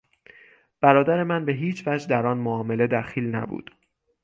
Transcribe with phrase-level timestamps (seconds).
[0.81, 3.71] برادر من به هیچ وجه در آن معامله دخیل نبود.